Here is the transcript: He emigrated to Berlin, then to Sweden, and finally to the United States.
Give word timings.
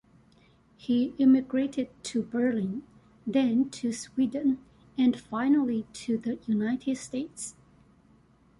He 0.77 1.13
emigrated 1.19 1.89
to 2.05 2.23
Berlin, 2.23 2.81
then 3.27 3.69
to 3.69 3.93
Sweden, 3.93 4.57
and 4.97 5.15
finally 5.19 5.85
to 5.93 6.17
the 6.17 6.39
United 6.47 6.97
States. 6.97 7.53